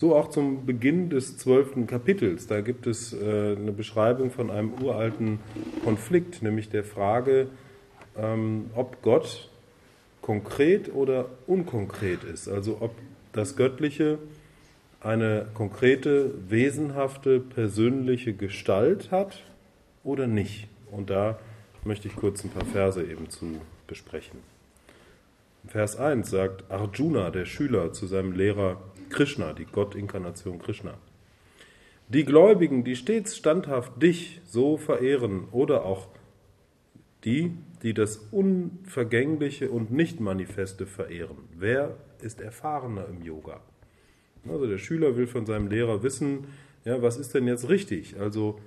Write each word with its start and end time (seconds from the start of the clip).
So 0.00 0.14
auch 0.14 0.28
zum 0.28 0.64
Beginn 0.64 1.10
des 1.10 1.38
zwölften 1.38 1.88
Kapitels. 1.88 2.46
Da 2.46 2.60
gibt 2.60 2.86
es 2.86 3.12
äh, 3.12 3.56
eine 3.56 3.72
Beschreibung 3.72 4.30
von 4.30 4.48
einem 4.48 4.74
uralten 4.80 5.40
Konflikt, 5.82 6.40
nämlich 6.40 6.68
der 6.68 6.84
Frage, 6.84 7.48
ähm, 8.16 8.70
ob 8.76 9.02
Gott 9.02 9.50
konkret 10.22 10.94
oder 10.94 11.30
unkonkret 11.48 12.22
ist. 12.22 12.46
Also 12.46 12.76
ob 12.78 12.92
das 13.32 13.56
Göttliche 13.56 14.20
eine 15.00 15.48
konkrete, 15.54 16.32
wesenhafte, 16.48 17.40
persönliche 17.40 18.34
Gestalt 18.34 19.10
hat 19.10 19.42
oder 20.04 20.28
nicht. 20.28 20.68
Und 20.92 21.10
da 21.10 21.40
möchte 21.82 22.06
ich 22.06 22.14
kurz 22.14 22.44
ein 22.44 22.50
paar 22.50 22.66
Verse 22.66 23.02
eben 23.02 23.30
zu 23.30 23.60
besprechen. 23.88 24.57
Vers 25.66 25.96
1 25.96 26.30
sagt 26.30 26.70
Arjuna, 26.70 27.30
der 27.30 27.44
Schüler, 27.44 27.92
zu 27.92 28.06
seinem 28.06 28.32
Lehrer 28.32 28.80
Krishna, 29.10 29.52
die 29.52 29.66
Gottinkarnation 29.66 30.58
Krishna. 30.58 30.94
Die 32.08 32.24
Gläubigen, 32.24 32.84
die 32.84 32.96
stets 32.96 33.36
standhaft 33.36 34.02
dich 34.02 34.40
so 34.46 34.76
verehren, 34.76 35.48
oder 35.50 35.84
auch 35.84 36.08
die, 37.24 37.52
die 37.82 37.94
das 37.94 38.16
Unvergängliche 38.30 39.70
und 39.70 39.92
Nicht-Manifeste 39.92 40.86
verehren. 40.86 41.36
Wer 41.56 41.96
ist 42.22 42.40
erfahrener 42.40 43.06
im 43.08 43.22
Yoga? 43.22 43.60
Also 44.48 44.66
der 44.66 44.78
Schüler 44.78 45.16
will 45.16 45.26
von 45.26 45.44
seinem 45.44 45.68
Lehrer 45.68 46.02
wissen, 46.02 46.46
ja, 46.84 47.02
was 47.02 47.18
ist 47.18 47.34
denn 47.34 47.46
jetzt 47.46 47.68
richtig? 47.68 48.18
Also 48.18 48.58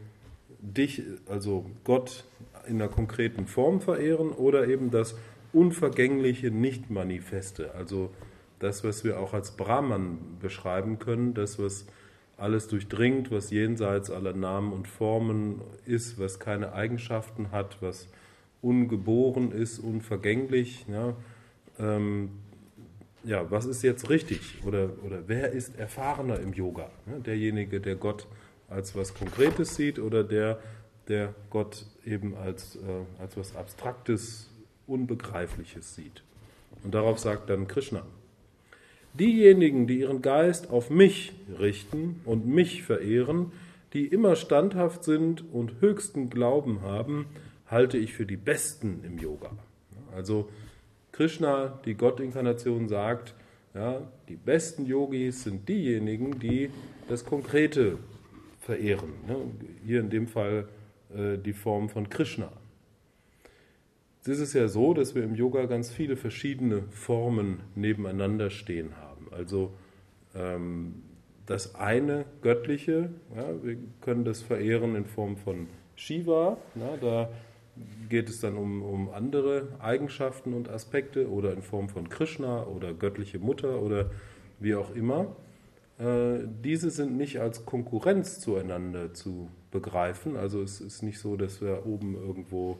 dich, 0.59 1.01
also 1.27 1.65
Gott 1.83 2.25
in 2.67 2.75
einer 2.75 2.91
konkreten 2.91 3.47
Form 3.47 3.81
verehren 3.81 4.29
oder 4.29 4.67
eben 4.67 4.91
das 4.91 5.17
unvergängliche 5.53 6.51
Nicht-Manifeste, 6.51 7.73
also 7.75 8.11
das, 8.59 8.83
was 8.83 9.03
wir 9.03 9.19
auch 9.19 9.33
als 9.33 9.51
Brahman 9.51 10.37
beschreiben 10.39 10.99
können, 10.99 11.33
das, 11.33 11.57
was 11.57 11.85
alles 12.37 12.67
durchdringt, 12.67 13.31
was 13.31 13.51
jenseits 13.51 14.09
aller 14.09 14.33
Namen 14.33 14.73
und 14.73 14.87
Formen 14.87 15.61
ist, 15.85 16.19
was 16.19 16.39
keine 16.39 16.73
Eigenschaften 16.73 17.51
hat, 17.51 17.81
was 17.81 18.07
ungeboren 18.61 19.51
ist, 19.51 19.79
unvergänglich. 19.79 20.85
Ja, 20.87 21.15
ähm, 21.79 22.29
ja 23.23 23.49
was 23.49 23.65
ist 23.65 23.83
jetzt 23.83 24.09
richtig? 24.09 24.63
Oder, 24.65 24.91
oder 25.05 25.23
wer 25.27 25.51
ist 25.51 25.77
erfahrener 25.77 26.39
im 26.39 26.53
Yoga? 26.53 26.89
Ja, 27.07 27.19
derjenige, 27.19 27.79
der 27.79 27.95
Gott 27.95 28.27
als 28.69 28.95
was 28.95 29.13
Konkretes 29.13 29.75
sieht 29.75 29.99
oder 29.99 30.23
der, 30.23 30.59
der 31.07 31.35
Gott 31.49 31.85
eben 32.05 32.35
als, 32.35 32.75
äh, 32.75 33.21
als 33.21 33.37
was 33.37 33.55
Abstraktes, 33.55 34.50
Unbegreifliches 34.91 35.95
sieht. 35.95 36.23
Und 36.83 36.93
darauf 36.93 37.19
sagt 37.19 37.49
dann 37.49 37.67
Krishna, 37.67 38.03
Diejenigen, 39.13 39.87
die 39.87 39.99
ihren 39.99 40.21
Geist 40.21 40.69
auf 40.69 40.89
mich 40.89 41.33
richten 41.59 42.21
und 42.23 42.47
mich 42.47 42.83
verehren, 42.83 43.51
die 43.93 44.05
immer 44.05 44.37
standhaft 44.37 45.03
sind 45.03 45.43
und 45.51 45.81
höchsten 45.81 46.29
Glauben 46.29 46.81
haben, 46.81 47.25
halte 47.67 47.97
ich 47.97 48.13
für 48.13 48.25
die 48.25 48.37
Besten 48.37 49.01
im 49.03 49.17
Yoga. 49.17 49.51
Also 50.15 50.49
Krishna, 51.11 51.79
die 51.85 51.95
Gottinkarnation, 51.95 52.87
sagt, 52.87 53.33
ja, 53.73 54.01
die 54.29 54.35
besten 54.35 54.85
Yogis 54.85 55.43
sind 55.43 55.67
diejenigen, 55.67 56.39
die 56.39 56.69
das 57.09 57.25
Konkrete 57.25 57.97
verehren. 58.59 59.13
Ne? 59.27 59.37
Hier 59.85 59.99
in 59.99 60.09
dem 60.09 60.27
Fall 60.27 60.67
äh, 61.13 61.37
die 61.37 61.53
Form 61.53 61.89
von 61.89 62.09
Krishna. 62.09 62.51
Es 64.23 64.39
ist 64.39 64.53
ja 64.53 64.67
so, 64.67 64.93
dass 64.93 65.15
wir 65.15 65.23
im 65.23 65.33
Yoga 65.33 65.65
ganz 65.65 65.91
viele 65.91 66.15
verschiedene 66.15 66.83
Formen 66.91 67.61
nebeneinander 67.73 68.51
stehen 68.51 68.95
haben. 68.97 69.27
Also 69.31 69.73
ähm, 70.35 71.01
das 71.47 71.73
eine 71.73 72.25
Göttliche, 72.43 73.09
ja, 73.35 73.63
wir 73.63 73.77
können 74.01 74.23
das 74.23 74.43
verehren 74.43 74.95
in 74.95 75.05
Form 75.05 75.37
von 75.37 75.67
Shiva, 75.95 76.57
ja, 76.75 76.97
da 77.01 77.29
geht 78.09 78.29
es 78.29 78.41
dann 78.41 78.57
um, 78.57 78.83
um 78.83 79.09
andere 79.09 79.69
Eigenschaften 79.79 80.53
und 80.53 80.69
Aspekte 80.69 81.29
oder 81.29 81.53
in 81.53 81.63
Form 81.63 81.89
von 81.89 82.07
Krishna 82.09 82.63
oder 82.65 82.93
göttliche 82.93 83.39
Mutter 83.39 83.81
oder 83.81 84.11
wie 84.59 84.75
auch 84.75 84.93
immer. 84.93 85.35
Äh, 85.97 86.45
diese 86.63 86.91
sind 86.91 87.17
nicht 87.17 87.39
als 87.39 87.65
Konkurrenz 87.65 88.39
zueinander 88.39 89.13
zu 89.13 89.49
begreifen. 89.71 90.35
Also 90.35 90.61
es 90.61 90.79
ist 90.79 91.01
nicht 91.01 91.19
so, 91.19 91.37
dass 91.37 91.61
wir 91.61 91.85
oben 91.87 92.15
irgendwo 92.15 92.77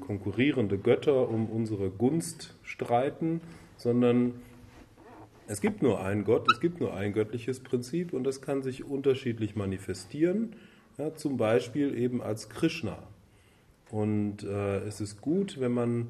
konkurrierende 0.00 0.78
Götter 0.78 1.28
um 1.28 1.46
unsere 1.46 1.90
Gunst 1.90 2.54
streiten, 2.62 3.40
sondern 3.76 4.34
es 5.46 5.60
gibt 5.60 5.82
nur 5.82 6.04
einen 6.04 6.24
Gott, 6.24 6.46
es 6.52 6.60
gibt 6.60 6.80
nur 6.80 6.94
ein 6.94 7.12
göttliches 7.12 7.60
Prinzip 7.60 8.12
und 8.12 8.24
das 8.24 8.42
kann 8.42 8.62
sich 8.62 8.84
unterschiedlich 8.84 9.56
manifestieren, 9.56 10.56
ja, 10.98 11.14
zum 11.14 11.36
Beispiel 11.38 11.96
eben 11.96 12.20
als 12.20 12.50
Krishna. 12.50 12.98
Und 13.90 14.42
äh, 14.42 14.78
es 14.80 15.00
ist 15.00 15.22
gut, 15.22 15.58
wenn 15.58 15.72
man 15.72 16.08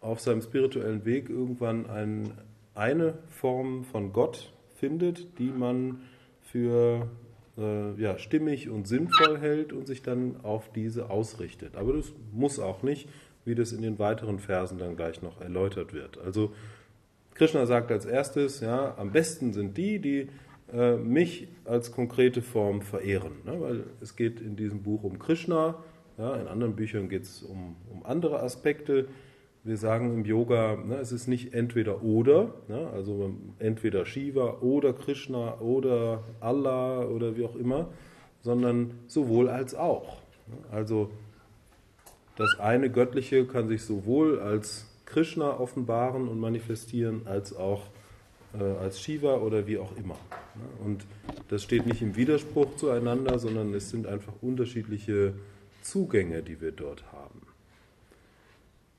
auf 0.00 0.20
seinem 0.20 0.42
spirituellen 0.42 1.04
Weg 1.04 1.30
irgendwann 1.30 1.88
ein, 1.88 2.32
eine 2.74 3.18
Form 3.28 3.84
von 3.84 4.12
Gott 4.12 4.52
findet, 4.74 5.38
die 5.38 5.50
man 5.50 6.02
für 6.40 7.08
äh, 7.58 8.00
ja, 8.00 8.18
stimmig 8.18 8.68
und 8.70 8.86
sinnvoll 8.86 9.38
hält 9.38 9.72
und 9.72 9.86
sich 9.86 10.02
dann 10.02 10.36
auf 10.42 10.72
diese 10.72 11.10
ausrichtet. 11.10 11.76
Aber 11.76 11.92
das 11.92 12.12
muss 12.32 12.58
auch 12.58 12.82
nicht, 12.82 13.08
wie 13.44 13.54
das 13.54 13.72
in 13.72 13.82
den 13.82 13.98
weiteren 13.98 14.38
Versen 14.38 14.78
dann 14.78 14.96
gleich 14.96 15.22
noch 15.22 15.40
erläutert 15.40 15.92
wird. 15.92 16.18
Also 16.18 16.52
Krishna 17.34 17.66
sagt 17.66 17.90
als 17.90 18.04
erstes, 18.04 18.60
ja, 18.60 18.96
am 18.96 19.12
besten 19.12 19.52
sind 19.52 19.76
die, 19.76 19.98
die 19.98 20.28
äh, 20.72 20.96
mich 20.96 21.48
als 21.64 21.92
konkrete 21.92 22.42
Form 22.42 22.82
verehren. 22.82 23.32
Ne? 23.44 23.60
Weil 23.60 23.84
es 24.00 24.16
geht 24.16 24.40
in 24.40 24.56
diesem 24.56 24.82
Buch 24.82 25.02
um 25.02 25.18
Krishna, 25.18 25.82
ja, 26.18 26.34
in 26.36 26.46
anderen 26.46 26.76
Büchern 26.76 27.08
geht 27.08 27.22
es 27.22 27.42
um, 27.42 27.76
um 27.90 28.04
andere 28.04 28.42
Aspekte 28.42 29.08
wir 29.64 29.76
sagen 29.76 30.12
im 30.12 30.24
Yoga, 30.24 30.76
ne, 30.76 30.96
es 30.96 31.12
ist 31.12 31.28
nicht 31.28 31.54
entweder 31.54 32.02
oder, 32.02 32.52
ne, 32.68 32.88
also 32.92 33.32
entweder 33.58 34.04
Shiva 34.04 34.58
oder 34.60 34.92
Krishna 34.92 35.60
oder 35.60 36.24
Allah 36.40 37.04
oder 37.04 37.36
wie 37.36 37.44
auch 37.44 37.54
immer, 37.54 37.88
sondern 38.42 38.92
sowohl 39.06 39.48
als 39.48 39.74
auch. 39.74 40.18
Also 40.70 41.10
das 42.36 42.58
eine 42.58 42.90
Göttliche 42.90 43.46
kann 43.46 43.68
sich 43.68 43.82
sowohl 43.82 44.40
als 44.40 44.86
Krishna 45.04 45.60
offenbaren 45.60 46.28
und 46.28 46.40
manifestieren, 46.40 47.22
als 47.26 47.54
auch 47.54 47.86
äh, 48.58 48.64
als 48.64 49.00
Shiva 49.00 49.36
oder 49.36 49.66
wie 49.66 49.78
auch 49.78 49.96
immer. 49.96 50.16
Und 50.84 51.04
das 51.48 51.62
steht 51.62 51.86
nicht 51.86 52.02
im 52.02 52.16
Widerspruch 52.16 52.76
zueinander, 52.76 53.38
sondern 53.38 53.72
es 53.74 53.90
sind 53.90 54.06
einfach 54.06 54.32
unterschiedliche 54.40 55.34
Zugänge, 55.82 56.42
die 56.42 56.60
wir 56.60 56.72
dort 56.72 57.04
haben. 57.12 57.42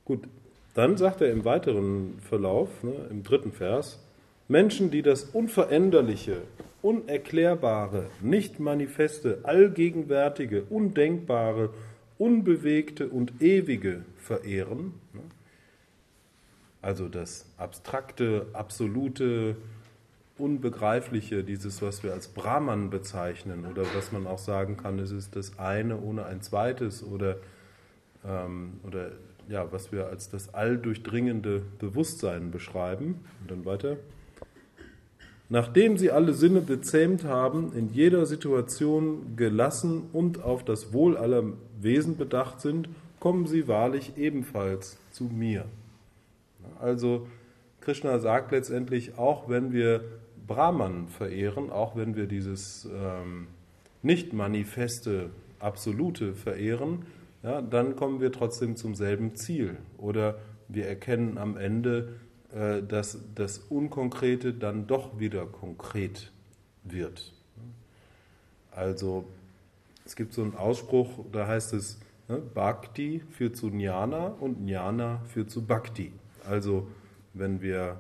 Gut, 0.06 0.28
dann 0.74 0.98
sagt 0.98 1.22
er 1.22 1.32
im 1.32 1.46
weiteren 1.46 2.20
Verlauf, 2.20 2.84
ne, 2.84 2.94
im 3.10 3.24
dritten 3.24 3.52
Vers, 3.52 4.00
Menschen, 4.48 4.92
die 4.92 5.02
das 5.02 5.24
Unveränderliche, 5.24 6.42
Unerklärbare, 6.82 8.08
nicht 8.22 8.60
manifeste, 8.60 9.40
allgegenwärtige, 9.44 10.64
Undenkbare, 10.64 11.70
Unbewegte 12.18 13.08
und 13.08 13.42
Ewige 13.42 14.04
verehren, 14.18 14.94
ne, 15.14 15.22
also 16.82 17.08
das 17.08 17.46
Abstrakte, 17.58 18.48
Absolute, 18.52 19.56
Unbegreifliche, 20.38 21.44
dieses, 21.44 21.82
was 21.82 22.04
wir 22.04 22.12
als 22.12 22.28
Brahman 22.28 22.90
bezeichnen, 22.90 23.66
oder 23.66 23.84
was 23.96 24.12
man 24.12 24.26
auch 24.28 24.40
sagen 24.40 24.76
kann, 24.78 25.00
es 25.00 25.12
ist 25.12 25.36
das 25.36 25.58
eine 25.60 26.00
ohne 26.02 26.26
ein 26.26 26.42
zweites, 26.42 27.04
oder, 27.04 27.38
ähm, 28.26 28.80
oder 28.84 29.12
ja, 29.50 29.72
was 29.72 29.92
wir 29.92 30.08
als 30.08 30.30
das 30.30 30.54
alldurchdringende 30.54 31.62
Bewusstsein 31.80 32.52
beschreiben. 32.52 33.20
Und 33.42 33.52
dann 33.52 33.66
weiter. 33.66 33.98
Nachdem 35.50 35.98
sie 35.98 36.10
alle 36.10 36.34
Sinne 36.34 36.62
bezähmt 36.62 37.26
haben, 37.26 37.74
in 37.76 37.94
jeder 37.94 38.26
Situation 38.26 39.36
gelassen 39.36 40.04
und 40.12 40.42
auf 40.44 40.64
das 40.64 40.94
Wohl 40.94 41.18
aller 41.18 41.44
Wesen 41.80 42.18
bedacht 42.18 42.62
sind, 42.62 42.90
kommen 43.20 43.46
sie 43.46 43.68
wahrlich 43.68 44.18
ebenfalls 44.18 44.98
zu 45.12 45.26
mir. 45.26 45.66
Also 46.80 47.28
Krishna 47.82 48.20
sagt 48.20 48.52
letztendlich, 48.52 49.18
auch 49.18 49.50
wenn 49.50 49.74
wir 49.74 50.04
Brahman 50.48 51.08
verehren, 51.08 51.70
auch 51.70 51.96
wenn 51.96 52.16
wir 52.16 52.26
dieses 52.26 52.86
ähm, 52.94 53.48
nicht 54.02 54.34
manifeste 54.34 55.30
Absolute 55.60 56.34
verehren, 56.34 57.06
ja, 57.44 57.62
dann 57.62 57.96
kommen 57.96 58.22
wir 58.22 58.32
trotzdem 58.32 58.76
zum 58.76 58.96
selben 58.96 59.36
Ziel. 59.36 59.78
Oder 59.98 60.40
wir 60.68 60.88
erkennen 60.88 61.38
am 61.38 61.58
Ende, 61.58 62.16
äh, 62.54 62.82
dass 62.82 63.20
das 63.36 63.58
Unkonkrete 63.58 64.54
dann 64.54 64.88
doch 64.88 65.20
wieder 65.20 65.46
konkret 65.46 66.32
wird. 66.84 67.34
Also 68.72 69.26
es 70.06 70.16
gibt 70.16 70.34
so 70.34 70.42
einen 70.42 70.56
Ausspruch, 70.56 71.10
da 71.32 71.48
heißt 71.48 71.74
es, 71.74 72.00
ne, 72.28 72.38
Bhakti 72.38 73.22
führt 73.32 73.56
zu 73.56 73.70
Jnana 73.70 74.28
und 74.28 74.68
Jnana 74.68 75.22
führt 75.28 75.52
zu 75.52 75.66
Bhakti. 75.66 76.12
Also 76.48 76.88
wenn 77.34 77.62
wir 77.62 78.00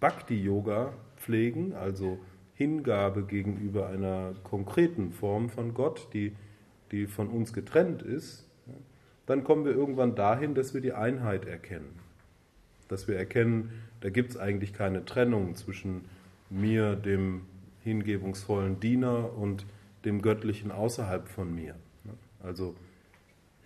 Bhakti-Yoga 0.00 0.92
pflegen, 1.16 1.74
also 1.74 2.18
Hingabe 2.54 3.24
gegenüber 3.24 3.88
einer 3.88 4.34
konkreten 4.44 5.12
Form 5.12 5.50
von 5.50 5.74
Gott, 5.74 6.08
die, 6.12 6.34
die 6.92 7.06
von 7.06 7.28
uns 7.28 7.52
getrennt 7.52 8.02
ist, 8.02 8.44
dann 9.26 9.42
kommen 9.44 9.64
wir 9.64 9.72
irgendwann 9.72 10.14
dahin, 10.14 10.54
dass 10.54 10.72
wir 10.72 10.80
die 10.80 10.92
Einheit 10.92 11.46
erkennen. 11.46 11.98
Dass 12.88 13.08
wir 13.08 13.16
erkennen, 13.16 13.70
da 14.00 14.10
gibt 14.10 14.30
es 14.30 14.36
eigentlich 14.36 14.72
keine 14.72 15.04
Trennung 15.04 15.56
zwischen 15.56 16.04
mir, 16.48 16.94
dem 16.94 17.42
hingebungsvollen 17.82 18.78
Diener, 18.78 19.36
und 19.36 19.66
dem 20.04 20.22
Göttlichen 20.22 20.70
außerhalb 20.70 21.26
von 21.28 21.52
mir. 21.54 21.74
Also 22.42 22.76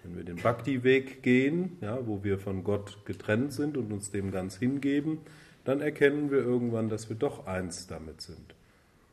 wenn 0.02 0.16
wir 0.16 0.24
den 0.24 0.36
Bhakti-Weg 0.36 1.22
gehen, 1.22 1.76
ja, 1.82 2.06
wo 2.06 2.24
wir 2.24 2.38
von 2.38 2.64
Gott 2.64 3.04
getrennt 3.04 3.52
sind 3.52 3.76
und 3.76 3.92
uns 3.92 4.10
dem 4.10 4.30
ganz 4.30 4.56
hingeben, 4.56 5.18
dann 5.64 5.80
erkennen 5.80 6.30
wir 6.30 6.38
irgendwann, 6.38 6.88
dass 6.88 7.10
wir 7.10 7.16
doch 7.16 7.46
eins 7.46 7.86
damit 7.86 8.22
sind. 8.22 8.54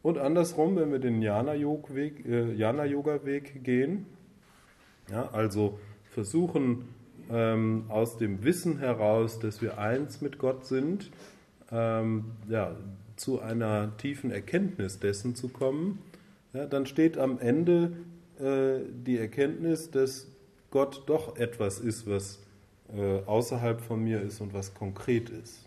Und 0.08 0.20
andersrum, 0.20 0.78
wenn 0.78 0.90
wir 0.94 1.00
den 1.00 1.22
Jnana-Yoga-Weg 1.22 2.26
äh, 2.26 2.54
Jnana 2.54 2.86
gehen, 3.62 4.06
ja, 5.12 5.28
also 5.34 5.80
versuchen 6.12 6.86
ähm, 7.30 7.84
aus 7.90 8.18
dem 8.18 8.42
Wissen 8.46 8.80
heraus, 8.80 9.38
dass 9.40 9.62
wir 9.62 9.78
eins 9.80 10.22
mit 10.22 10.38
Gott 10.38 10.66
sind, 10.66 11.12
ähm, 11.74 12.24
ja, 12.48 12.78
zu 13.18 13.42
einer 13.42 13.98
tiefen 13.98 14.32
Erkenntnis 14.32 14.98
dessen 15.00 15.36
zu 15.36 15.50
kommen, 15.50 16.00
ja, 16.54 16.68
dann 16.68 16.86
steht 16.86 17.18
am 17.18 17.38
Ende 17.38 17.92
äh, 18.40 18.80
die 18.90 19.18
Erkenntnis, 19.18 19.92
dass 19.92 20.28
Gott 20.72 21.04
doch 21.08 21.36
etwas 21.36 21.80
ist, 21.80 22.10
was 22.10 22.40
äh, 22.96 23.26
außerhalb 23.26 23.82
von 23.82 24.02
mir 24.06 24.22
ist 24.22 24.40
und 24.40 24.54
was 24.54 24.74
konkret 24.74 25.30
ist. 25.30 25.67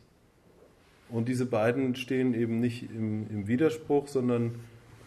Und 1.10 1.28
diese 1.28 1.46
beiden 1.46 1.96
stehen 1.96 2.34
eben 2.34 2.60
nicht 2.60 2.90
im, 2.90 3.28
im 3.28 3.48
Widerspruch, 3.48 4.08
sondern 4.08 4.56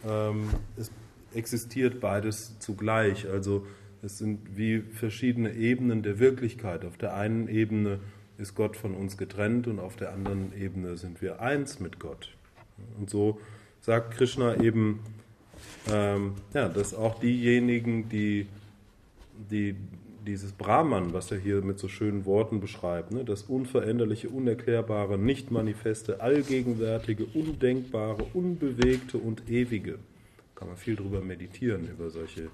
ähm, 0.08 0.50
es 0.78 0.92
existiert 1.34 2.00
beides 2.00 2.60
zugleich. 2.60 3.30
Also 3.30 3.66
es 4.02 4.18
sind 4.18 4.58
wie 4.58 4.80
verschiedene 4.82 5.54
Ebenen 5.54 6.04
der 6.04 6.20
Wirklichkeit. 6.20 6.86
Auf 6.86 6.98
der 6.98 7.16
einen 7.16 7.48
Ebene 7.48 8.00
ist 8.38 8.56
Gott 8.56 8.76
von 8.76 8.94
uns 8.96 9.18
getrennt 9.18 9.68
und 9.68 9.80
auf 9.80 9.96
der 9.96 10.12
anderen 10.12 10.52
Ebene 10.60 10.98
sind 10.98 11.22
wir 11.22 11.42
eins 11.42 11.80
mit 11.80 12.00
Gott. 12.00 12.36
Und 13.00 13.10
so 13.10 13.40
sagt 13.80 14.16
Krishna 14.16 14.60
eben, 14.62 15.00
ähm, 15.90 16.36
ja, 16.54 16.68
dass 16.68 16.94
auch 16.94 17.20
diejenigen, 17.20 18.10
die, 18.10 18.48
die 19.50 19.76
dieses 20.26 20.52
Brahman, 20.52 21.14
was 21.14 21.32
er 21.32 21.38
hier 21.38 21.62
mit 21.62 21.80
so 21.80 21.88
schönen 21.88 22.26
Worten 22.26 22.60
beschreibt, 22.60 23.12
ne, 23.12 23.24
das 23.24 23.44
unveränderliche, 23.44 24.30
unerklärbare, 24.30 25.18
nicht 25.18 25.52
manifeste, 25.52 26.22
allgegenwärtige, 26.22 27.26
undenkbare, 27.26 28.26
unbewegte 28.34 29.18
und 29.18 29.50
ewige. 29.50 30.00
Kann 30.56 30.68
man 30.70 30.78
viel 30.78 30.96
drüber 30.96 31.22
meditieren, 31.22 31.88
über 31.90 32.10
solche 32.10 32.50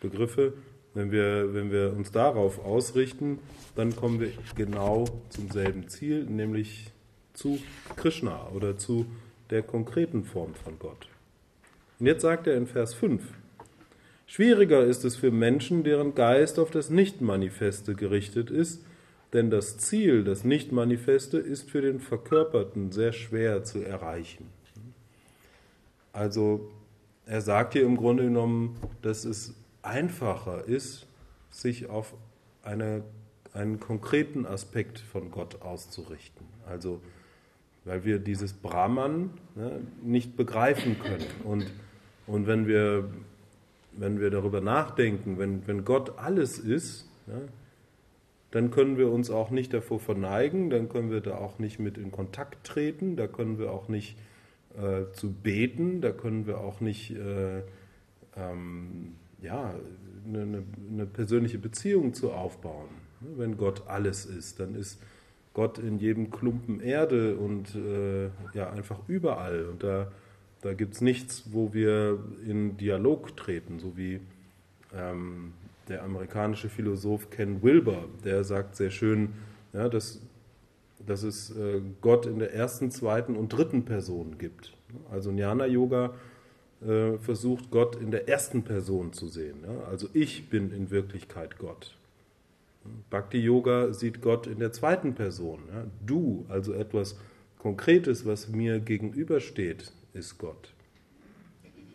Begriffe. 0.00 0.54
Wenn 0.94 1.12
wir, 1.12 1.54
wenn 1.54 1.70
wir 1.70 1.94
uns 1.96 2.10
darauf 2.10 2.64
ausrichten, 2.64 3.38
dann 3.76 3.94
kommen 3.94 4.20
wir 4.20 4.32
genau 4.56 5.04
zum 5.28 5.50
selben 5.50 5.88
Ziel, 5.88 6.24
nämlich 6.24 6.92
zu 7.32 7.58
Krishna 7.96 8.48
oder 8.48 8.76
zu 8.76 9.06
der 9.50 9.62
konkreten 9.62 10.24
Form 10.24 10.54
von 10.54 10.78
Gott. 10.78 11.08
Und 11.98 12.06
jetzt 12.06 12.22
sagt 12.22 12.46
er 12.46 12.56
in 12.56 12.66
Vers 12.66 12.94
5, 12.94 13.22
Schwieriger 14.30 14.84
ist 14.84 15.04
es 15.04 15.16
für 15.16 15.32
Menschen, 15.32 15.82
deren 15.82 16.14
Geist 16.14 16.60
auf 16.60 16.70
das 16.70 16.88
Nicht-Manifeste 16.88 17.96
gerichtet 17.96 18.48
ist, 18.48 18.86
denn 19.32 19.50
das 19.50 19.78
Ziel, 19.78 20.22
das 20.22 20.44
Nicht-Manifeste, 20.44 21.36
ist 21.36 21.68
für 21.68 21.82
den 21.82 21.98
Verkörperten 21.98 22.92
sehr 22.92 23.12
schwer 23.12 23.64
zu 23.64 23.80
erreichen. 23.80 24.46
Also 26.12 26.70
er 27.26 27.40
sagt 27.40 27.72
hier 27.72 27.82
im 27.82 27.96
Grunde 27.96 28.22
genommen, 28.22 28.76
dass 29.02 29.24
es 29.24 29.56
einfacher 29.82 30.64
ist, 30.64 31.08
sich 31.48 31.90
auf 31.90 32.14
eine, 32.62 33.02
einen 33.52 33.80
konkreten 33.80 34.46
Aspekt 34.46 35.00
von 35.00 35.32
Gott 35.32 35.60
auszurichten. 35.60 36.46
Also 36.68 37.00
weil 37.84 38.04
wir 38.04 38.20
dieses 38.20 38.52
Brahman 38.52 39.30
ne, 39.56 39.80
nicht 40.04 40.36
begreifen 40.36 41.00
können. 41.00 41.26
Und 41.42 41.66
und 42.30 42.46
wenn 42.46 42.68
wir, 42.68 43.10
wenn 43.92 44.20
wir 44.20 44.30
darüber 44.30 44.60
nachdenken, 44.60 45.38
wenn, 45.38 45.66
wenn 45.66 45.84
Gott 45.84 46.18
alles 46.18 46.58
ist, 46.58 47.08
ja, 47.26 47.40
dann 48.50 48.70
können 48.70 48.98
wir 48.98 49.10
uns 49.10 49.30
auch 49.30 49.50
nicht 49.50 49.72
davor 49.72 50.00
verneigen, 50.00 50.70
dann 50.70 50.88
können 50.88 51.10
wir 51.10 51.20
da 51.20 51.36
auch 51.36 51.58
nicht 51.58 51.78
mit 51.78 51.98
in 51.98 52.10
Kontakt 52.10 52.66
treten, 52.66 53.16
da 53.16 53.26
können 53.26 53.58
wir 53.58 53.70
auch 53.70 53.88
nicht 53.88 54.16
äh, 54.76 55.12
zu 55.12 55.32
beten, 55.32 56.00
da 56.00 56.10
können 56.10 56.46
wir 56.46 56.58
auch 56.58 56.80
nicht 56.80 57.12
äh, 57.12 57.62
ähm, 58.36 59.14
ja, 59.40 59.74
eine, 60.26 60.64
eine, 60.90 61.06
persönliche 61.06 61.58
Beziehung 61.58 62.12
zu 62.12 62.32
aufbauen. 62.32 62.88
Wenn 63.20 63.56
Gott 63.56 63.84
alles 63.86 64.26
ist, 64.26 64.60
dann 64.60 64.74
ist 64.74 65.00
Gott 65.54 65.78
in 65.78 65.98
jedem 65.98 66.30
Klumpen 66.30 66.80
Erde 66.80 67.36
und 67.36 67.74
äh, 67.74 68.26
ja 68.54 68.70
einfach 68.70 69.00
überall. 69.08 69.66
Und 69.66 69.82
da 69.82 70.10
da 70.62 70.74
gibt 70.74 70.94
es 70.94 71.00
nichts, 71.00 71.44
wo 71.52 71.72
wir 71.72 72.18
in 72.46 72.76
Dialog 72.76 73.36
treten, 73.36 73.78
so 73.78 73.96
wie 73.96 74.20
ähm, 74.94 75.52
der 75.88 76.02
amerikanische 76.02 76.68
Philosoph 76.68 77.30
Ken 77.30 77.62
Wilber, 77.62 78.04
der 78.24 78.44
sagt 78.44 78.76
sehr 78.76 78.90
schön, 78.90 79.30
ja, 79.72 79.88
dass, 79.88 80.20
dass 81.06 81.22
es 81.22 81.50
äh, 81.56 81.80
Gott 82.00 82.26
in 82.26 82.38
der 82.38 82.52
ersten, 82.52 82.90
zweiten 82.90 83.36
und 83.36 83.48
dritten 83.48 83.84
Person 83.84 84.36
gibt. 84.38 84.72
Also 85.10 85.30
Jnana-Yoga 85.30 86.14
äh, 86.82 87.18
versucht 87.18 87.70
Gott 87.70 87.96
in 87.96 88.10
der 88.10 88.28
ersten 88.28 88.62
Person 88.62 89.12
zu 89.12 89.28
sehen. 89.28 89.58
Ja? 89.62 89.88
Also 89.88 90.08
ich 90.12 90.48
bin 90.48 90.72
in 90.72 90.90
Wirklichkeit 90.90 91.58
Gott. 91.58 91.96
Bhakti-Yoga 93.10 93.92
sieht 93.92 94.22
Gott 94.22 94.46
in 94.46 94.58
der 94.58 94.72
zweiten 94.72 95.14
Person. 95.14 95.60
Ja? 95.72 95.84
Du, 96.06 96.44
also 96.48 96.72
etwas 96.72 97.18
Konkretes, 97.58 98.24
was 98.24 98.48
mir 98.48 98.80
gegenübersteht, 98.80 99.92
ist 100.12 100.38
Gott. 100.38 100.72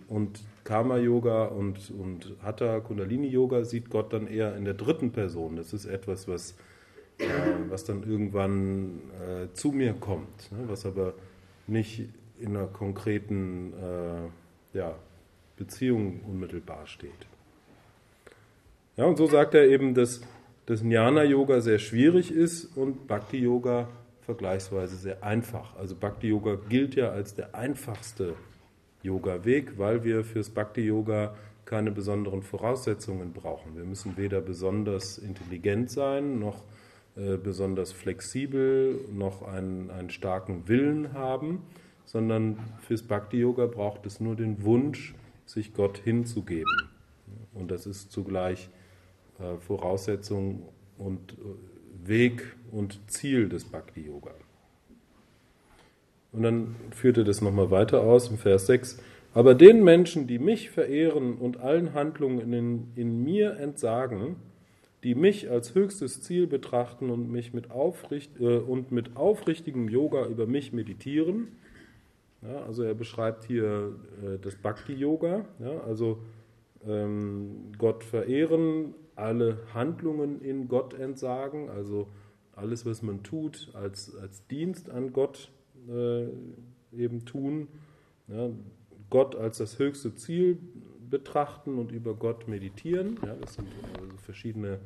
Und 0.08 0.40
Karma-Yoga 0.64 1.46
und, 1.46 1.92
und 1.92 2.36
Hatha 2.44 2.80
Kundalini-Yoga 2.80 3.64
sieht 3.64 3.90
Gott 3.90 4.14
dann 4.14 4.28
eher 4.28 4.56
in 4.56 4.66
der 4.66 4.74
dritten 4.74 5.12
Person. 5.12 5.56
Das 5.56 5.74
ist 5.74 5.86
etwas, 5.86 6.28
was, 6.28 6.56
äh, 7.18 7.26
was 7.70 7.86
dann 7.86 8.04
irgendwann 8.04 9.00
äh, 9.22 9.54
zu 9.54 9.72
mir 9.72 9.94
kommt, 9.94 10.52
ne? 10.52 10.66
was 10.68 10.86
aber 10.86 11.14
nicht 11.68 12.08
in 12.40 12.56
einer 12.56 12.68
konkreten 12.68 13.74
äh, 13.74 14.78
ja, 14.78 14.96
Beziehung 15.56 16.22
unmittelbar 16.22 16.86
steht. 16.86 17.12
Ja, 18.98 19.06
und 19.06 19.18
so 19.18 19.28
sagt 19.28 19.54
er 19.54 19.68
eben, 19.68 19.94
dass 19.94 20.22
das 20.66 20.82
Jnana-Yoga 20.82 21.62
sehr 21.62 21.80
schwierig 21.80 22.32
ist 22.32 22.76
und 22.78 23.08
Bhakti-Yoga 23.08 23.88
vergleichsweise 24.26 24.96
sehr 24.98 25.24
einfach. 25.24 25.76
Also 25.76 25.96
Bhakti 25.96 26.28
Yoga 26.28 26.58
gilt 26.68 26.96
ja 26.96 27.12
als 27.12 27.36
der 27.36 27.56
einfachste 27.56 28.34
Yoga-Weg, 29.04 29.78
weil 29.78 30.04
wir 30.04 30.24
fürs 30.24 30.50
Bhakti 30.50 30.82
Yoga 30.82 31.36
keine 31.66 31.92
besonderen 31.92 32.42
Voraussetzungen 32.42 33.34
brauchen. 33.34 33.76
Wir 33.76 33.86
müssen 33.86 34.18
weder 34.18 34.42
besonders 34.42 35.18
intelligent 35.18 35.90
sein, 35.92 36.40
noch 36.40 36.64
äh, 37.16 37.38
besonders 37.38 37.92
flexibel, 37.92 39.00
noch 39.12 39.44
einen, 39.44 39.90
einen 39.92 40.10
starken 40.10 40.68
Willen 40.68 41.14
haben, 41.14 41.64
sondern 42.06 42.58
fürs 42.82 43.04
Bhakti 43.04 43.38
Yoga 43.38 43.68
braucht 43.68 44.06
es 44.06 44.20
nur 44.20 44.36
den 44.36 44.64
Wunsch, 44.64 45.16
sich 45.46 45.74
Gott 45.74 45.98
hinzugeben. 45.98 46.90
Und 47.54 47.72
das 47.72 47.86
ist 47.86 48.12
zugleich 48.12 48.70
äh, 49.40 49.58
Voraussetzung 49.60 50.64
und 50.98 51.34
äh, 51.34 51.36
Weg 52.08 52.56
und 52.72 53.00
Ziel 53.08 53.50
des 53.50 53.66
Bhakti 53.66 54.02
Yoga. 54.02 54.32
Und 56.32 56.44
dann 56.44 56.76
führte 56.92 57.24
das 57.24 57.42
nochmal 57.42 57.72
weiter 57.72 58.02
aus 58.02 58.30
im 58.30 58.38
Vers 58.38 58.68
6. 58.68 59.02
Aber 59.34 59.56
den 59.56 59.84
Menschen, 59.84 60.28
die 60.28 60.40
mich 60.40 60.70
verehren 60.70 61.36
und 61.36 61.58
allen 61.60 61.94
Handlungen 61.94 62.54
in, 62.54 62.88
in 62.96 63.24
mir 63.24 63.58
entsagen, 63.58 64.38
die 65.04 65.16
mich 65.16 65.50
als 65.50 65.76
höchstes 65.76 66.22
Ziel 66.22 66.48
betrachten 66.48 67.10
und, 67.10 67.32
mich 67.32 67.54
mit, 67.54 67.70
aufricht, 67.70 68.40
äh, 68.40 68.58
und 68.58 68.92
mit 68.92 69.16
aufrichtigem 69.16 69.88
Yoga 69.88 70.26
über 70.26 70.48
mich 70.48 70.74
meditieren, 70.74 71.50
ja, 72.42 72.64
also 72.66 72.84
er 72.84 72.94
beschreibt 72.94 73.46
hier 73.46 73.94
äh, 74.24 74.38
das 74.42 74.56
Bhakti-Yoga, 74.56 75.46
ja, 75.60 75.80
also 75.86 76.20
ähm, 76.88 77.72
Gott 77.78 78.04
verehren, 78.04 78.94
alle 79.16 79.60
Handlungen 79.74 80.42
in 80.42 80.68
Gott 80.68 80.94
entsagen, 80.94 81.70
also 81.70 82.10
alles, 82.54 82.86
was 82.86 83.02
man 83.02 83.24
tut, 83.24 83.70
als, 83.74 84.16
als 84.16 84.46
Dienst 84.48 84.90
an 84.90 85.14
Gott 85.14 85.52
äh, 85.88 86.28
eben 86.92 87.26
tun, 87.26 87.68
ja, 88.28 88.50
Gott 89.10 89.36
als 89.36 89.58
das 89.58 89.78
höchste 89.80 90.16
Ziel 90.16 90.58
betrachten 91.10 91.78
und 91.78 91.92
über 91.92 92.16
Gott 92.16 92.48
meditieren. 92.48 93.20
Ja, 93.24 93.36
das 93.36 93.56
sind 93.56 93.68
also 94.00 94.18
verschiedene 94.18 94.80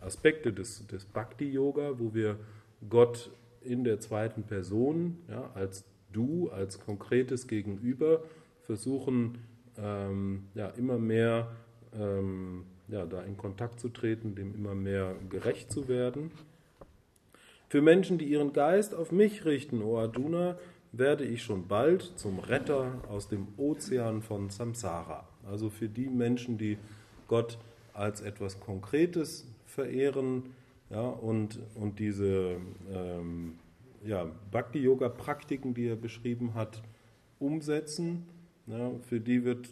Aspekte 0.00 0.52
des, 0.52 0.86
des 0.86 1.04
Bhakti-Yoga, 1.04 1.98
wo 1.98 2.14
wir 2.14 2.38
Gott 2.88 3.30
in 3.60 3.84
der 3.84 4.00
zweiten 4.00 4.44
Person 4.44 5.18
ja, 5.28 5.50
als 5.54 5.84
Du 6.12 6.48
als 6.48 6.80
konkretes 6.80 7.46
Gegenüber 7.46 8.22
versuchen, 8.62 9.38
ähm, 9.76 10.44
ja, 10.54 10.68
immer 10.68 10.98
mehr 10.98 11.48
ähm, 11.92 12.64
ja, 12.88 13.04
da 13.06 13.22
in 13.22 13.36
Kontakt 13.36 13.80
zu 13.80 13.88
treten, 13.88 14.34
dem 14.34 14.54
immer 14.54 14.74
mehr 14.74 15.16
gerecht 15.28 15.70
zu 15.70 15.88
werden. 15.88 16.30
Für 17.68 17.82
Menschen, 17.82 18.18
die 18.18 18.26
ihren 18.26 18.52
Geist 18.52 18.94
auf 18.94 19.10
mich 19.10 19.44
richten, 19.44 19.82
O 19.82 19.98
Aduna, 19.98 20.56
werde 20.92 21.24
ich 21.24 21.42
schon 21.42 21.66
bald 21.66 22.12
zum 22.16 22.38
Retter 22.38 23.02
aus 23.08 23.28
dem 23.28 23.48
Ozean 23.56 24.22
von 24.22 24.50
Samsara. 24.50 25.28
Also 25.48 25.68
für 25.68 25.88
die 25.88 26.08
Menschen, 26.08 26.58
die 26.58 26.78
Gott 27.28 27.58
als 27.92 28.20
etwas 28.20 28.60
Konkretes 28.60 29.46
verehren 29.64 30.54
ja, 30.90 31.02
und, 31.02 31.58
und 31.74 31.98
diese 31.98 32.56
ähm, 32.92 33.58
ja, 34.04 34.30
Bhakti-Yoga-Praktiken, 34.52 35.74
die 35.74 35.88
er 35.88 35.96
beschrieben 35.96 36.54
hat, 36.54 36.82
umsetzen. 37.38 38.26
Ja, 38.66 38.92
für 39.08 39.20
die 39.20 39.44
wird 39.44 39.70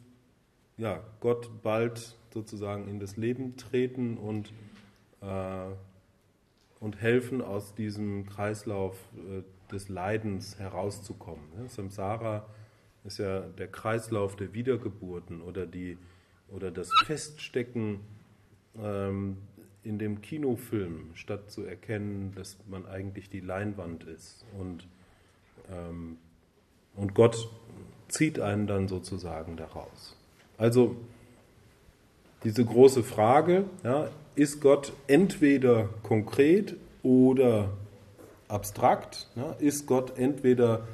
ja, 0.77 1.01
Gott 1.21 1.63
bald 1.63 2.17
sozusagen 2.33 2.89
in 2.89 2.99
das 2.99 3.17
Leben 3.17 3.57
treten 3.57 4.17
und, 4.17 4.53
äh, 5.21 5.67
und 6.81 7.01
helfen, 7.01 7.41
aus 7.41 7.75
diesem 7.75 8.27
Kreislauf 8.27 8.97
äh, 9.15 9.43
des 9.73 9.89
Leidens 9.89 10.59
herauszukommen. 10.59 11.45
Ja, 11.59 11.69
Samsara 11.69 12.47
ist 13.05 13.19
ja 13.19 13.41
der 13.41 13.69
Kreislauf 13.69 14.37
der 14.37 14.55
Wiedergeburten 14.55 15.41
oder, 15.43 15.67
die, 15.67 15.99
oder 16.49 16.71
das 16.71 16.89
Feststecken 17.05 18.01
ähm, 18.77 19.39
in 19.85 19.99
dem 19.99 20.23
Kinofilm, 20.23 21.11
statt 21.15 21.51
zu 21.51 21.63
erkennen, 21.63 22.33
dass 22.35 22.57
man 22.69 22.87
eigentlich 22.87 23.29
die 23.29 23.41
Leinwand 23.41 24.05
ist. 24.05 24.45
Und, 24.59 24.89
ähm, 25.71 26.17
und 26.97 27.15
Gott 27.15 27.49
zieht 28.09 28.41
einen 28.41 28.67
dann 28.67 28.89
sozusagen 28.89 29.57
daraus. 29.57 30.17
Also 30.59 30.97
diese 32.45 32.65
große 32.65 33.03
Frage, 33.03 33.65
ja, 33.83 34.09
ist 34.37 34.61
Gott 34.61 34.93
entweder 35.07 35.89
konkret 36.03 36.77
oder 37.03 37.71
abstrakt? 38.49 39.29
Ja, 39.37 39.53
ist 39.59 39.87
Gott 39.87 40.19
entweder 40.19 40.87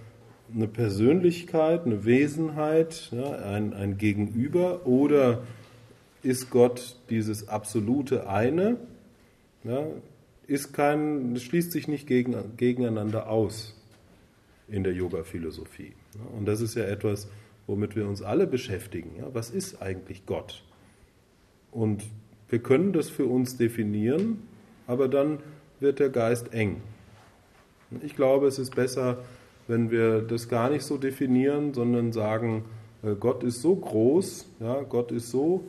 eine 0.55 0.69
Persönlichkeit, 0.69 1.87
eine 1.87 2.05
Wesenheit, 2.05 3.11
ja, 3.13 3.33
ein, 3.33 3.73
ein 3.75 3.99
Gegenüber 3.99 4.87
oder 4.87 5.43
ist 6.23 6.51
Gott 6.51 6.97
dieses 7.09 7.49
absolute 7.49 8.29
eine? 8.29 8.77
Ja, 9.65 9.87
ist 10.47 10.73
kein, 10.73 11.37
schließt 11.39 11.71
sich 11.71 11.87
nicht 11.87 12.07
gegen, 12.07 12.35
gegeneinander 12.57 13.29
aus 13.29 13.77
in 14.69 14.85
der 14.85 14.93
Yoga-Philosophie. 14.93 15.93
Und 16.37 16.47
das 16.47 16.61
ist 16.61 16.75
ja 16.75 16.85
etwas, 16.85 17.29
womit 17.71 17.95
wir 17.95 18.09
uns 18.09 18.21
alle 18.21 18.49
beschäftigen. 18.49 19.13
Ja, 19.17 19.29
was 19.33 19.51
ist 19.51 19.81
eigentlich 19.81 20.27
Gott? 20.27 20.65
Und 21.71 22.03
wir 22.49 22.59
können 22.59 22.93
das 22.93 23.09
für 23.09 23.27
uns 23.27 23.57
definieren, 23.57 24.43
aber 24.89 25.07
dann 25.07 25.39
wird 25.79 26.01
der 26.01 26.09
Geist 26.09 26.53
eng. 26.53 26.83
Ich 28.03 28.17
glaube, 28.17 28.49
es 28.49 28.59
ist 28.59 28.75
besser, 28.75 29.19
wenn 29.69 29.93
wir 29.93 30.21
das 30.21 30.49
gar 30.49 30.69
nicht 30.69 30.83
so 30.83 30.99
definieren, 30.99 31.73
sondern 31.73 32.13
sagen, 32.13 32.65
äh, 33.05 33.15
Gott 33.15 33.45
ist 33.45 33.63
so 33.63 33.77
groß, 33.77 34.47
ja, 34.59 34.83
Gott 34.83 35.13
ist 35.13 35.31
so 35.31 35.65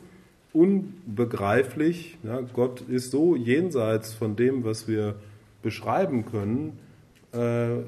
unbegreiflich, 0.52 2.18
ja, 2.24 2.40
Gott 2.52 2.80
ist 2.80 3.12
so 3.12 3.36
jenseits 3.36 4.12
von 4.12 4.34
dem, 4.34 4.64
was 4.64 4.88
wir 4.88 5.14
beschreiben 5.62 6.26
können, 6.26 6.80
äh, 7.32 7.84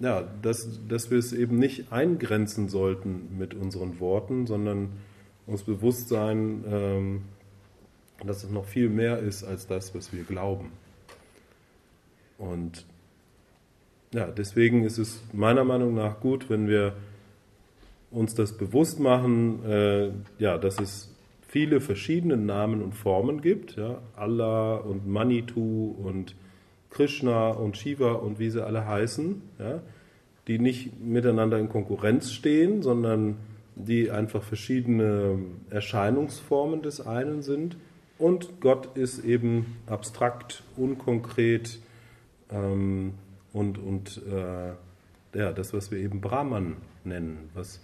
ja, 0.00 0.24
dass, 0.42 0.80
dass 0.88 1.10
wir 1.10 1.18
es 1.18 1.32
eben 1.32 1.58
nicht 1.58 1.92
eingrenzen 1.92 2.68
sollten 2.68 3.36
mit 3.38 3.54
unseren 3.54 4.00
Worten, 4.00 4.46
sondern 4.46 4.88
uns 5.46 5.62
bewusst 5.62 6.08
sein, 6.08 6.64
ähm, 6.66 7.22
dass 8.26 8.42
es 8.42 8.50
noch 8.50 8.64
viel 8.64 8.88
mehr 8.88 9.18
ist 9.18 9.44
als 9.44 9.66
das, 9.66 9.94
was 9.94 10.12
wir 10.12 10.24
glauben. 10.24 10.72
Und 12.38 12.86
ja, 14.12 14.26
deswegen 14.26 14.84
ist 14.84 14.98
es 14.98 15.22
meiner 15.32 15.64
Meinung 15.64 15.94
nach 15.94 16.20
gut, 16.20 16.48
wenn 16.48 16.66
wir 16.66 16.94
uns 18.10 18.34
das 18.34 18.56
bewusst 18.56 18.98
machen, 18.98 19.64
äh, 19.64 20.10
ja, 20.38 20.58
dass 20.58 20.80
es 20.80 21.14
viele 21.46 21.80
verschiedene 21.80 22.36
Namen 22.36 22.82
und 22.82 22.94
Formen 22.94 23.42
gibt, 23.42 23.76
ja, 23.76 24.00
Allah 24.16 24.76
und 24.76 25.06
Manitou 25.06 25.94
und 26.02 26.34
Krishna 26.90 27.50
und 27.50 27.76
Shiva 27.76 28.12
und 28.12 28.38
wie 28.38 28.50
sie 28.50 28.64
alle 28.64 28.86
heißen, 28.86 29.42
ja, 29.58 29.80
die 30.46 30.58
nicht 30.58 31.00
miteinander 31.00 31.58
in 31.58 31.68
Konkurrenz 31.68 32.32
stehen, 32.32 32.82
sondern 32.82 33.36
die 33.76 34.10
einfach 34.10 34.42
verschiedene 34.42 35.38
Erscheinungsformen 35.70 36.82
des 36.82 37.06
einen 37.06 37.42
sind. 37.42 37.76
Und 38.18 38.60
Gott 38.60 38.96
ist 38.96 39.24
eben 39.24 39.78
abstrakt, 39.86 40.62
unkonkret 40.76 41.78
ähm, 42.50 43.14
und, 43.52 43.78
und 43.78 44.20
äh, 44.30 45.38
ja, 45.38 45.52
das, 45.52 45.72
was 45.72 45.90
wir 45.90 45.98
eben 45.98 46.20
Brahman 46.20 46.76
nennen, 47.04 47.50
was, 47.54 47.80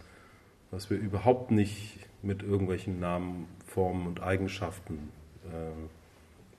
was 0.71 0.91
wir 0.91 0.99
überhaupt 0.99 1.51
nicht 1.51 1.99
mit 2.23 2.43
irgendwelchen 2.43 3.01
Namen, 3.01 3.47
Formen 3.67 4.07
und 4.07 4.23
Eigenschaften 4.23 5.11
äh, 5.45 5.73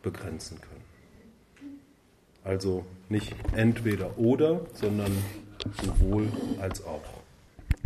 begrenzen 0.01 0.59
können. 0.61 0.96
Also 2.47 2.85
nicht 3.09 3.35
entweder 3.57 4.17
oder, 4.17 4.61
sondern 4.73 5.11
sowohl 5.83 6.27
als 6.61 6.81
auch. 6.85 7.16